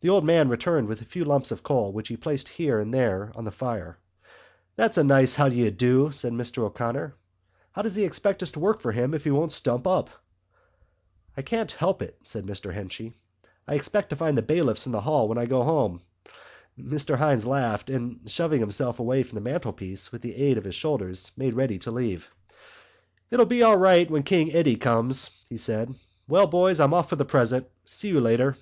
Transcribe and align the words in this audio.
The 0.00 0.08
old 0.08 0.24
man 0.24 0.48
returned 0.48 0.88
with 0.88 1.02
a 1.02 1.04
few 1.04 1.26
lumps 1.26 1.50
of 1.50 1.62
coal 1.62 1.92
which 1.92 2.08
he 2.08 2.16
placed 2.16 2.48
here 2.48 2.78
and 2.80 2.92
there 2.94 3.30
on 3.34 3.44
the 3.44 3.50
fire. 3.50 3.98
"That's 4.76 4.96
a 4.96 5.04
nice 5.04 5.34
how 5.34 5.50
do 5.50 5.56
you 5.56 5.70
do," 5.70 6.10
said 6.10 6.32
Mr 6.32 6.62
O'Connor. 6.62 7.14
"How 7.72 7.82
does 7.82 7.96
he 7.96 8.04
expect 8.06 8.42
us 8.42 8.52
to 8.52 8.60
work 8.60 8.80
for 8.80 8.92
him 8.92 9.12
if 9.12 9.24
he 9.24 9.30
won't 9.30 9.52
stump 9.52 9.86
up?" 9.86 10.08
"I 11.36 11.42
can't 11.42 11.70
help 11.70 12.00
it," 12.00 12.16
said 12.24 12.46
Mr 12.46 12.72
Henchy. 12.72 13.12
"I 13.68 13.74
expect 13.74 14.08
to 14.08 14.16
find 14.16 14.38
the 14.38 14.42
bailiffs 14.42 14.86
in 14.86 14.92
the 14.92 15.02
hall 15.02 15.28
when 15.28 15.36
I 15.36 15.44
go 15.44 15.64
home." 15.64 16.00
Mr 16.78 17.18
Hynes 17.18 17.44
laughed 17.44 17.90
and, 17.90 18.20
shoving 18.24 18.60
himself 18.60 19.00
away 19.00 19.22
from 19.22 19.34
the 19.34 19.42
mantelpiece 19.42 20.10
with 20.12 20.22
the 20.22 20.34
aid 20.34 20.56
of 20.56 20.64
his 20.64 20.74
shoulders, 20.74 21.30
made 21.36 21.52
ready 21.52 21.78
to 21.80 21.90
leave. 21.90 22.30
"It'll 23.30 23.44
be 23.44 23.62
all 23.62 23.76
right 23.76 24.10
when 24.10 24.22
King 24.22 24.50
Eddie 24.54 24.76
comes," 24.76 25.28
he 25.50 25.58
said. 25.58 25.94
"Well 26.26 26.46
boys, 26.46 26.80
I'm 26.80 26.94
off 26.94 27.10
for 27.10 27.16
the 27.16 27.26
present. 27.26 27.66
See 27.84 28.08
you 28.08 28.18
later. 28.20 28.56